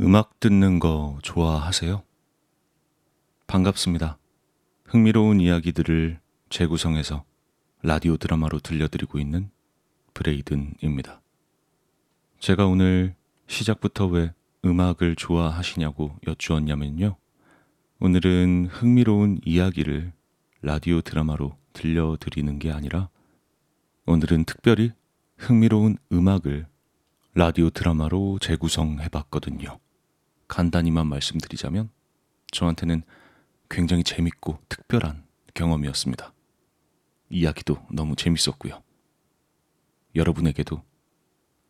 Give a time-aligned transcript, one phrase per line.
[0.00, 2.02] 음악 듣는 거 좋아하세요?
[3.46, 4.18] 반갑습니다.
[4.86, 6.18] 흥미로운 이야기들을
[6.48, 7.24] 재구성해서
[7.82, 9.50] 라디오 드라마로 들려드리고 있는
[10.14, 11.20] 브레이든입니다.
[12.38, 13.14] 제가 오늘
[13.46, 14.32] 시작부터 왜
[14.64, 17.16] 음악을 좋아하시냐고 여쭈었냐면요.
[18.00, 20.12] 오늘은 흥미로운 이야기를
[20.62, 23.10] 라디오 드라마로 들려드리는 게 아니라
[24.06, 24.92] 오늘은 특별히
[25.36, 26.66] 흥미로운 음악을
[27.34, 29.78] 라디오 드라마로 재구성해 봤거든요.
[30.48, 31.88] 간단히만 말씀드리자면
[32.50, 33.04] 저한테는
[33.70, 36.34] 굉장히 재밌고 특별한 경험이었습니다.
[37.30, 38.82] 이야기도 너무 재밌었고요.
[40.14, 40.82] 여러분에게도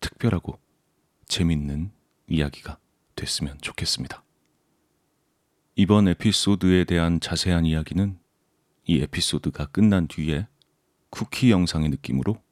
[0.00, 0.58] 특별하고
[1.28, 1.92] 재밌는
[2.26, 2.80] 이야기가
[3.14, 4.24] 됐으면 좋겠습니다.
[5.76, 8.18] 이번 에피소드에 대한 자세한 이야기는
[8.86, 10.48] 이 에피소드가 끝난 뒤에
[11.10, 12.42] 쿠키 영상의 느낌으로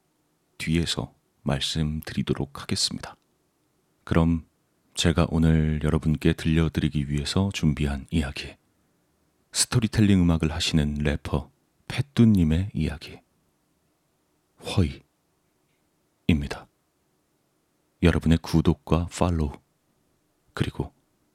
[0.58, 3.16] 뒤에서 말씀드리도록 하겠습니다.
[4.04, 4.44] 그럼
[4.94, 8.56] 제가 오늘 여러분께 들려드리기 위해서 준비한 이야기.
[9.52, 11.50] 스토리텔링 음악을 하시는 래퍼
[11.88, 13.18] 패뚜님의 이야기.
[16.28, 16.66] 허이입니다.
[18.02, 19.52] 여러분의 구독과 팔로우,
[20.54, 20.92] 그리고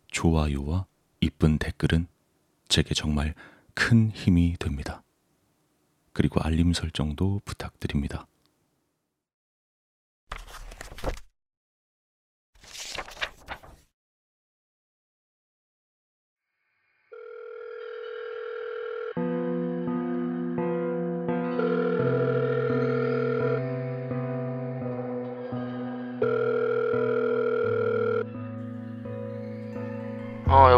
[0.08, 0.86] 좋아요와
[1.22, 2.08] 이쁜 댓글은
[2.68, 3.36] 제게 정말
[3.74, 5.04] 큰 힘이 됩니다.
[6.14, 8.28] 그리고 알림 설정도 부탁드립니다.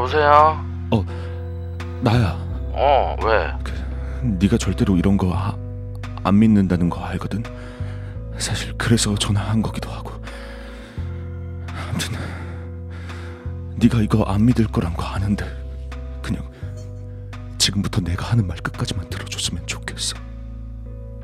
[0.07, 0.65] 여보세요?
[2.01, 2.37] 나야.
[2.71, 3.51] 어 왜?
[4.23, 7.43] 네가 절대로 이런 거안 믿는다는 거 알거든.
[8.37, 10.11] 사실 그래서 전화한 거기도 하고.
[11.89, 12.13] 아무튼
[13.75, 15.45] 네가 이거 안 믿을 거란 거 아는데
[16.21, 16.49] 그냥
[17.57, 20.15] 지금부터 내가 하는 말 끝까지만 들어줬으면 좋겠어.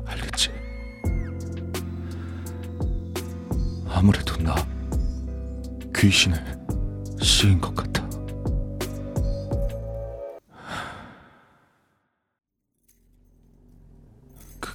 [0.04, 0.50] 알겠지?
[3.88, 4.54] 아무래도 나
[5.96, 6.36] 귀신에
[7.22, 8.03] 씌인 것 같아.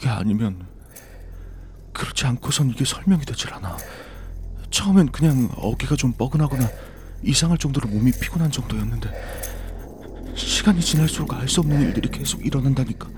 [0.10, 0.66] 게 아니면
[1.94, 3.78] 그렇지 않고선 이게 설명이 되질 않아.
[4.72, 6.68] 처음엔 그냥 어깨가 좀 뻐근하거나
[7.24, 9.10] 이상할 정도로 몸이 피곤한 정도였는데
[10.36, 13.10] 시간이 지날수록 알 수 없는 일들이 계속 일어난다니까.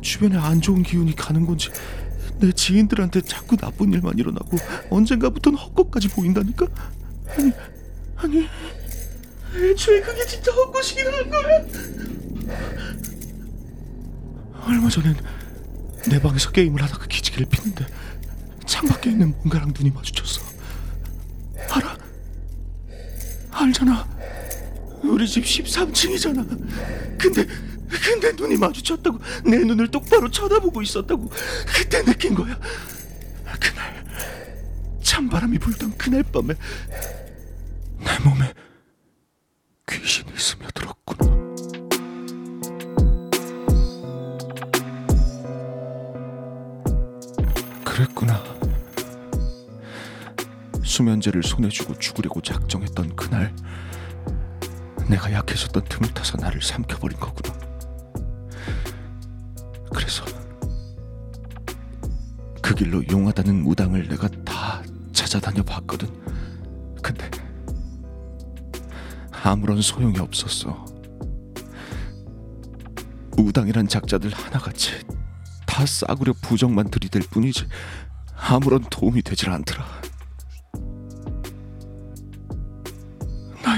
[0.00, 1.70] 주변에 안 좋은 기운이 가는 건지
[2.38, 4.56] 내 지인들한테 자꾸 나쁜 일만 일어나고
[4.90, 6.66] 언젠가부터는 헛것까지 보인다니까.
[7.36, 7.52] 아니
[8.16, 8.48] 아니
[9.54, 11.64] 애초에 그게 진짜 헛것이긴 한 거야.
[14.66, 15.14] 얼마 전엔
[16.08, 17.86] 내 방에서 게임을 하다가 기지개를 피는데
[18.66, 20.42] 창밖에 있는 뭔가랑 눈이 마주쳤어.
[21.70, 21.96] 알아?
[23.50, 24.08] 알잖아.
[25.02, 27.18] 우리 집 13층이잖아.
[27.18, 27.46] 근데
[27.88, 31.30] 근데 눈이 마주쳤다고 내 눈을 똑바로 쳐다보고 있었다고
[31.74, 32.58] 그때 느낀 거야.
[33.60, 34.04] 그날
[35.02, 36.54] 찬바람이 불던 그날 밤에
[37.98, 38.52] 내 몸에
[50.94, 53.52] 수면제를 손에 쥐고 죽으려고 작정했던 그날
[55.08, 57.52] 내가 약해졌던 틈을 타서 나를 삼켜버린 거구나.
[59.92, 60.24] 그래서
[62.62, 66.08] 그 길로 용하다는 무당을 내가 다 찾아다녀 봤거든.
[67.02, 67.28] 근데
[69.30, 70.84] 아무런 소용이 없었어.
[73.36, 74.92] 무당이란 작자들 하나같이
[75.66, 77.66] 다 싸구려 부정만 들이댈 뿐이지
[78.36, 80.03] 아무런 도움이 되질 않더라.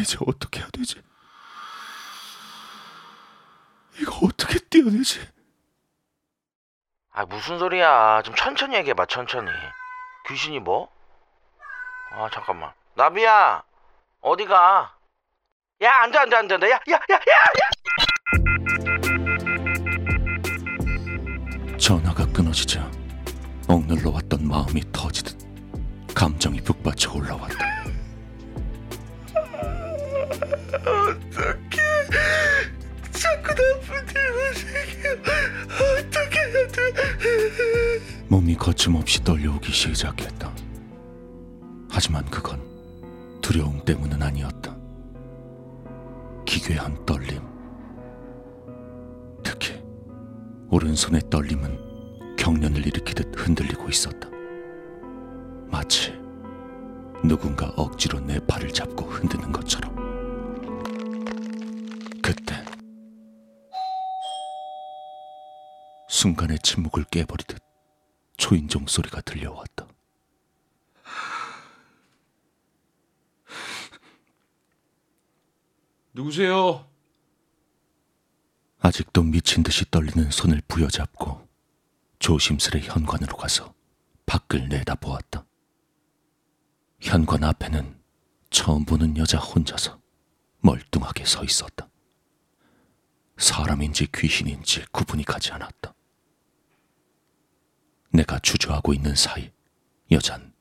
[0.06, 1.02] 나 이제 어떻게 해야 되지?
[4.00, 5.26] 이거 어떻게 띄어내지?
[7.12, 8.22] 아 무슨 소리야?
[8.22, 9.50] 좀 천천히 얘기해봐 천천히.
[10.28, 10.88] 귀신이 뭐?
[12.12, 12.72] 아 잠깐만.
[12.94, 13.64] 나비야
[14.20, 14.96] 어디 가?
[15.82, 16.70] 야 안돼 안돼 안돼 안돼.
[16.70, 17.36] 야야 야 야 야.
[21.78, 22.88] 전화가 끊어지자
[23.68, 25.36] 억눌러 왔던 마음이 터지듯
[26.14, 27.56] 감정이 북받쳐 올라왔다.
[30.72, 31.78] 어떻게
[33.12, 35.10] 자꾸 나쁜 일만 생겨?
[35.96, 38.00] 어떻게 해야 돼?
[38.28, 40.52] 몸이 거침없이 떨려오기 시작했다.
[41.90, 42.60] 하지만 그건
[43.40, 44.76] 두려움 때문은 아니었다.
[46.44, 47.40] 기괴한 떨림.
[49.42, 49.80] 특히
[50.70, 54.28] 오른손의 떨림은 경련을 일으키듯 흔들리고 있었다.
[55.68, 56.12] 마치
[57.24, 60.05] 누군가 억지로 내 팔을 잡고 흔드는 것처럼.
[66.26, 67.62] 순간의 침묵을 깨버리듯
[68.36, 69.86] 초인종 소리가 들려왔다.
[76.12, 76.90] 누구세요?
[78.80, 81.46] 아직도 미친 듯이 떨리는 손을 부여잡고
[82.18, 83.72] 조심스레 현관으로 가서
[84.26, 85.46] 밖을 내다보았다.
[87.02, 88.02] 현관 앞에는
[88.50, 90.00] 처음 보는 여자 혼자서
[90.58, 91.88] 멀뚱하게 서 있었다.
[93.38, 95.95] 사람인지 귀신인지 구분이 가지 않았다.
[98.16, 99.52] 내가 주저하고 있는 사이
[100.10, 100.54] 여잔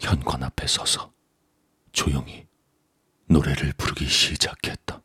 [0.00, 1.12] 현관 앞에 서서
[1.92, 2.46] 조용히
[3.26, 5.01] 노래를 부르기 시작했다.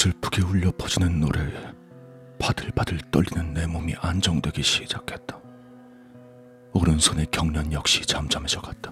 [0.00, 1.52] 구슬프게 울려 퍼지는 노래에
[2.38, 5.38] 바들바들 떨리는 내 몸이 안정되기 시작했다.
[6.72, 8.90] 오른손의 경련 역시 잠잠해져 갔다.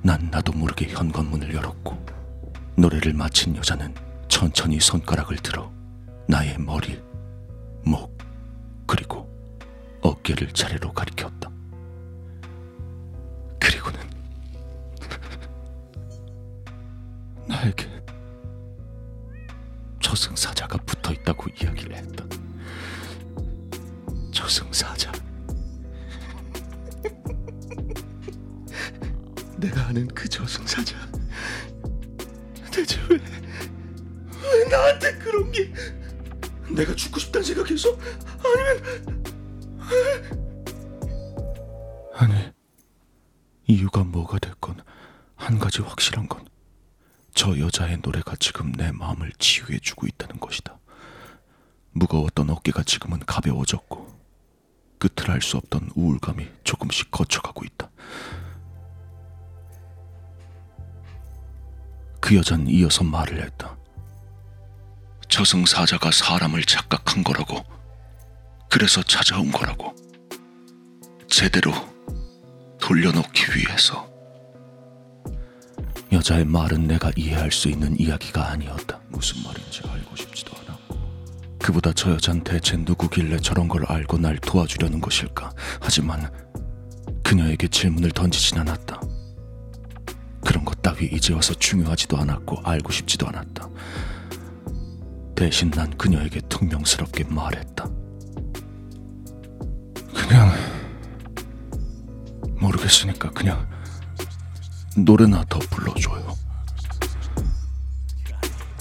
[0.00, 2.06] 난 나도 모르게 현관문을 열었고
[2.76, 3.94] 노래를 마친 여자는
[4.28, 5.70] 천천히 손가락을 들어
[6.26, 6.98] 나의 머리,
[7.84, 8.16] 목,
[8.86, 9.28] 그리고
[10.00, 11.53] 어깨를 차례로 가리켰다.
[21.24, 22.24] 있다고 이야기를 했다.
[24.32, 25.10] 저승사자.
[29.58, 30.94] 내가 아는 그 저승사자.
[32.70, 35.72] 대체 왜, 왜 나한테 그런 게?
[36.70, 37.98] 내가 죽고 싶다는 생각해서?
[38.44, 39.24] 아니면
[42.14, 42.52] 아니
[43.66, 44.76] 이유가 뭐가 됐건
[45.36, 46.44] 한 가지 확실한 건
[47.34, 50.78] 저 여자의 노래가 지금 내 마음을 치유해주고 있다는 것이다.
[51.94, 54.12] 무거웠던 어깨가 지금은 가벼워졌고
[54.98, 57.90] 끝을 알 수 없던 우울감이 조금씩 거쳐가고 있다.
[62.20, 63.76] 그 여자는 이어서 말을 했다.
[65.28, 67.62] 저승사자가 사람을 착각한 거라고.
[68.70, 69.94] 그래서 찾아온 거라고.
[71.28, 71.72] 제대로
[72.80, 74.08] 돌려놓기 위해서.
[76.12, 79.00] 여자의 말은 내가 이해할 수 있는 이야기가 아니었다.
[79.08, 80.63] 무슨 말인지 알고 싶지도 않아.
[81.64, 85.50] 그보다 저 여잔 대체 누구길래 저런 걸 알고 날 도와주려는 것일까?
[85.80, 86.30] 하지만
[87.22, 89.00] 그녀에게 질문을 던지진 않았다.
[90.44, 93.66] 그런 것 따위 이제 와서 중요하지도 않았고 알고 싶지도 않았다.
[95.34, 97.88] 대신 난 그녀에게 퉁명스럽게 말했다.
[100.14, 100.52] 그냥
[102.60, 103.66] 모르겠으니까 그냥
[104.98, 106.36] 노래나 더 불러줘요.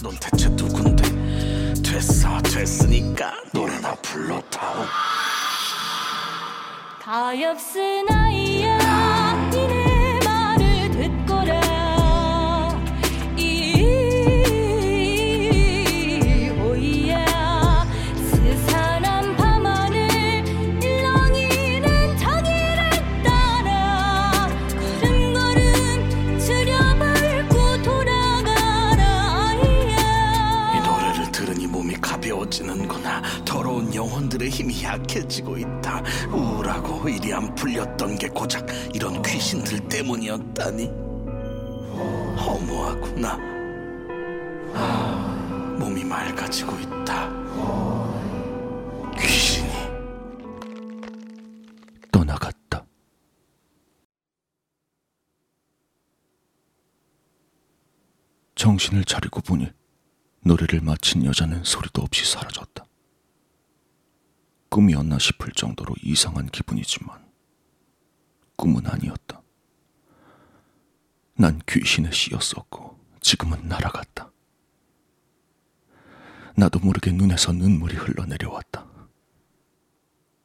[0.01, 1.12] 넌 대체 누군데
[1.93, 4.83] 됐어 됐으니까 노래나 불러다오.
[6.99, 8.42] 가엾은 아이
[40.23, 40.85] 때문이었다니
[42.37, 43.37] 허무하구나
[44.73, 47.29] 아, 몸이 맑아지고 있다
[49.19, 49.69] 귀신이
[52.11, 52.85] 떠나갔다.
[58.55, 59.69] 정신을 차리고 보니
[60.41, 62.85] 노래를 마친 여자는 소리도 없이 사라졌다.
[64.69, 67.23] 꿈이었나 싶을 정도로 이상한 기분이지만
[68.55, 69.42] 꿈은 아니었다.
[71.35, 74.31] 난 귀신에 씌었었고 지금은 날아갔다.
[76.55, 78.85] 나도 모르게 눈에서 눈물이 흘러내려왔다.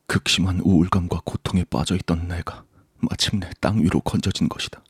[0.07, 2.64] 극심한 우울감과 고통에 빠져있던 내가
[2.97, 4.83] 마침내 땅 위로 건져진 것이다.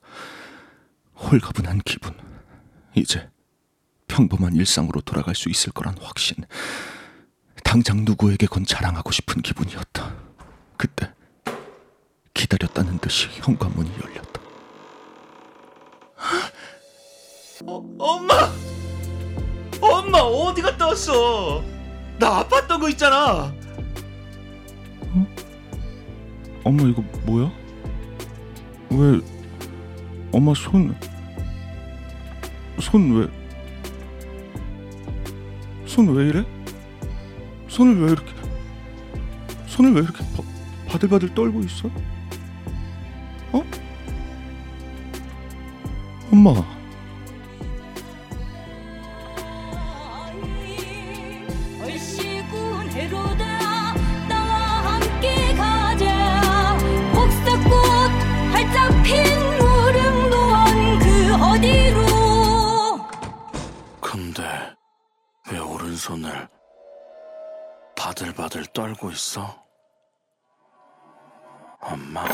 [1.16, 2.14] 홀가분한 기분.
[2.94, 3.28] 이제
[4.06, 6.36] 평범한 일상으로 돌아갈 수 있을 거란 확신.
[7.64, 10.14] 당장 누구에게 건 자랑하고 싶은 기분이었다.
[10.76, 11.12] 그때
[12.32, 14.37] 기다렸다는 듯이 현관문이 열렸다.
[17.70, 18.34] 어, 엄마!
[19.80, 21.62] 엄마 어디 갔다 왔어?
[22.18, 23.52] 나 아팠던 거 있잖아.
[26.64, 27.50] 엄마 이거 뭐야?
[28.90, 29.20] 왜
[30.32, 30.94] 엄마 손
[32.80, 33.28] 손 왜?
[35.86, 36.44] 손 왜 이래?
[37.68, 38.32] 손을 왜 이렇게
[39.66, 40.42] 손을 왜 이렇게 바,
[40.88, 41.88] 바들바들 떨고 있어?
[43.52, 43.62] 어?
[46.32, 46.52] 엄마
[68.98, 69.64] 떨고 있어?
[71.80, 72.24] 엄마.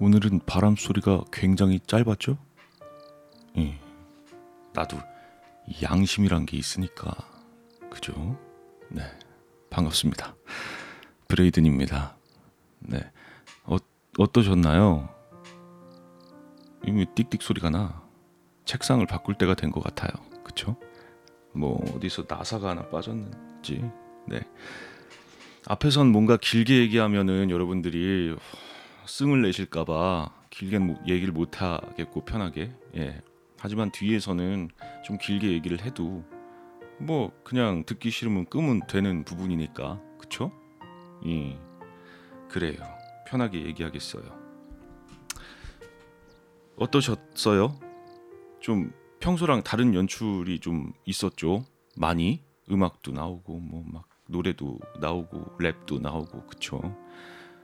[0.00, 2.38] 오늘은 바람 소리가 굉장히 짧았죠?
[3.56, 3.80] 예.
[4.72, 4.96] 나도
[5.66, 7.12] 이 양심이란 게 있으니까
[7.90, 8.38] 그죠?
[8.90, 9.02] 네.
[9.70, 10.36] 반갑습니다.
[11.26, 12.16] 브레이든입니다.
[12.80, 13.10] 네.
[14.18, 15.08] 어, 어떠셨나요?
[16.86, 18.02] 이미 띡띡 소리가 나.
[18.64, 20.10] 책상을 바꿀 때가 된 것 같아요.
[20.44, 20.76] 그쵸?
[21.52, 23.82] 뭐 어디서 나사가 하나 빠졌는지.
[24.26, 24.40] 네.
[25.66, 28.36] 앞에선 뭔가 길게 얘기하면은 여러분들이
[29.06, 33.20] 승을 내실까봐 길게 못- 얘기를 못 하겠고 편하게 예
[33.58, 34.68] 하지만 뒤에서는
[35.04, 36.24] 좀 길게 얘기를 해도
[36.98, 40.52] 뭐 그냥 듣기 싫으면 끄면 되는 부분이니까 그쵸?
[41.26, 41.58] 예
[42.48, 42.76] 그래요
[43.28, 44.24] 편하게 얘기하겠어요
[46.76, 47.78] 어떠셨어요?
[48.60, 51.64] 좀 평소랑 다른 연출이 좀 있었죠
[51.96, 56.80] 많이 음악도 나오고 뭐 막 노래도 나오고 랩도 나오고 그쵸?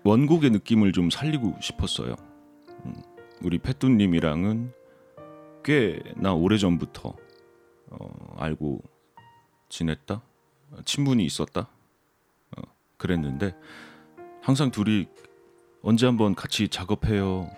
[0.02, 2.16] 원곡의 느낌을 좀 살리고 싶었어요.
[2.84, 2.94] 음,
[3.42, 4.72] 우리 패뚜님이랑은
[5.62, 7.16] 꽤나 오래 전부터
[7.90, 8.82] 어, 알고
[9.68, 10.22] 지냈다,
[10.72, 11.68] 어, 친분이 있었다,
[12.56, 12.62] 어,
[12.96, 13.54] 그랬는데
[14.42, 15.06] 항상 둘이
[15.86, 17.50] 언제 한번 같이 작업해요,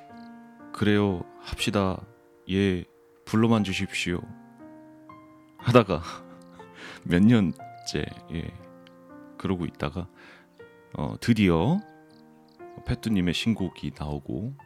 [0.73, 2.05] 그래요, 합시다,
[2.51, 2.83] 예,
[3.25, 4.21] 불러만 주십시오.
[5.59, 6.03] 하다가
[7.05, 8.53] 몇 년째 예,
[9.39, 10.09] 그러고 있다가
[10.95, 11.79] 어, 드디어
[12.85, 14.57] 패뚜님의 신곡이 나오고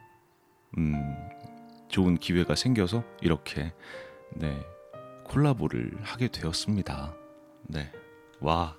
[0.78, 1.14] 음,
[1.88, 3.74] 좋은 기회가 생겨서 이렇게
[4.36, 4.58] 네
[5.24, 7.14] 콜라보를 하게 되었습니다.
[7.64, 7.92] 네,
[8.40, 8.78] 와.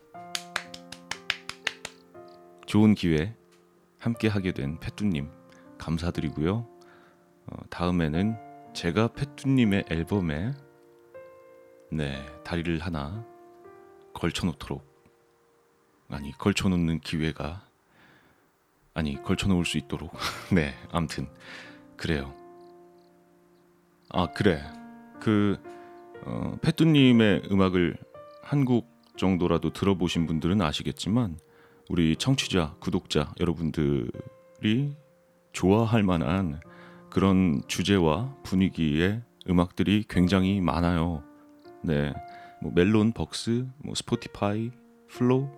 [2.66, 3.36] 좋은 기회
[4.02, 5.30] 함께 하게 된 패뚜님
[5.78, 6.68] 감사드리고요.
[7.46, 8.36] 어, 다음에는
[8.74, 10.54] 제가 패뚜님의 앨범에
[11.92, 13.24] 네 다리를 하나
[14.14, 14.84] 걸쳐놓도록
[16.10, 17.62] 아니 걸쳐놓는 기회가
[18.96, 20.12] 아니 걸쳐놓을 수 있도록.
[20.52, 21.28] 네 암튼
[21.96, 22.34] 그래요.
[24.10, 24.64] 아 그래.
[25.20, 25.58] 그
[26.26, 27.98] 어, 패뚜님의 음악을
[28.42, 31.38] 한 곡 정도라도 들어보신 분들은 아시겠지만
[31.92, 34.96] 우리 청취자 구독자 여러분들이
[35.52, 36.60] 좋아할 만한
[37.10, 41.24] 그런 주제와 분위기의 음악들이 굉장히 많아요
[41.84, 42.14] 네
[42.62, 44.72] 뭐 멜론 벅스 뭐 스포티파이
[45.10, 45.50] 플로우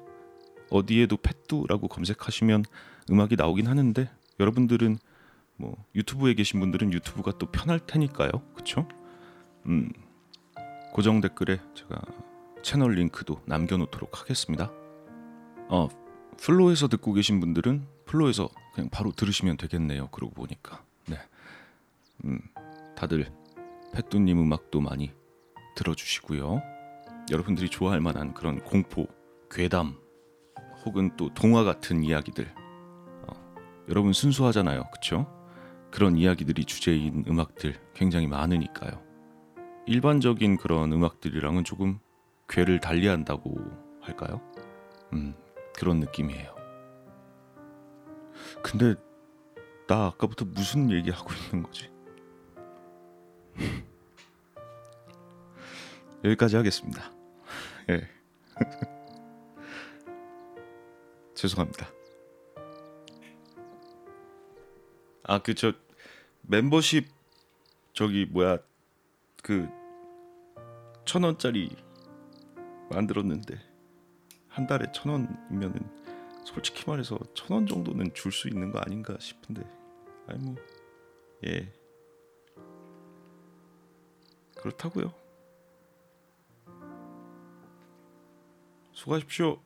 [0.71, 2.63] 어디에도 팻두라고 검색하시면
[3.11, 4.09] 음악이 나오긴 하는데
[4.39, 4.97] 여러분들은
[5.57, 8.31] 뭐 유튜브에 계신 분들은 유튜브가 또 편할 테니까요.
[8.55, 8.87] 그쵸?
[9.67, 9.91] 음,
[10.93, 12.01] 고정 댓글에 제가
[12.63, 14.71] 채널 링크도 남겨 놓도록 하겠습니다.
[15.67, 15.89] 어,
[16.37, 20.07] 플로에서 듣고 계신 분들은 플로에서 그냥 바로 들으시면 되겠네요.
[20.07, 21.17] 그러고 보니까 네,
[22.25, 22.39] 음,
[22.95, 23.31] 다들
[23.93, 25.11] 팻두님 음악도 많이
[25.75, 26.61] 들어주시고요.
[27.31, 29.07] 여러분들이 좋아할 만한 그런 공포,
[29.49, 29.95] 괴담
[30.85, 32.51] 혹은 또 동화 같은 이야기들
[33.27, 33.53] 어,
[33.89, 35.27] 여러분 순수하잖아요 그쵸?
[35.91, 39.01] 그런 이야기들이 주제인 음악들 굉장히 많으니까요
[39.85, 41.99] 일반적인 그런 음악들이랑은 조금
[42.49, 43.55] 괴를 달리한다고
[44.01, 44.41] 할까요?
[45.13, 45.35] 음
[45.75, 46.53] 그런 느낌이에요
[48.63, 48.95] 근데
[49.87, 51.91] 나 아까부터 무슨 얘기하고 있는 거지?
[56.23, 57.11] 여기까지 하겠습니다
[57.89, 58.07] 예.
[61.35, 61.87] 죄송합니다.
[65.25, 65.73] 아 그 저
[66.43, 67.07] 멤버십
[67.93, 68.57] 저기 뭐야
[69.41, 69.67] 그
[71.05, 71.69] 천 원짜리
[72.89, 73.59] 만들었는데
[74.53, 75.79] 한 달에 천 원이면은
[76.45, 79.63] 솔직히 말해서 천 원 정도는 줄 수 있는 거 아닌가 싶은데
[80.27, 80.55] 아니 뭐
[81.45, 81.69] 예
[84.55, 85.13] 그렇다고요.
[88.93, 89.59] 수고하십시오.